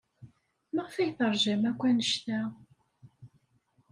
Maɣef 0.73 0.95
ay 0.95 1.11
teṛjam 1.17 1.61
akk 1.69 1.81
anect-a? 1.89 2.39